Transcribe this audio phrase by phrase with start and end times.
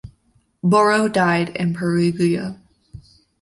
[0.63, 2.59] Borro died in Perugia.